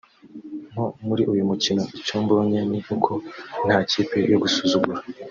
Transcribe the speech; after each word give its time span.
nko 0.71 0.85
muri 1.07 1.23
uyu 1.31 1.43
mukino 1.49 1.83
icyo 1.99 2.15
mbonye 2.23 2.59
ni 2.71 2.79
uko 2.93 3.11
nta 3.65 3.77
kipe 3.89 4.17
yo 4.31 4.37
gusuzugura 4.43 4.99